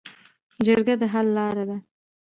جرګه 0.65 0.93
د 1.01 1.03
حل 1.13 1.27
لاره 1.35 1.63
ده 1.69 1.77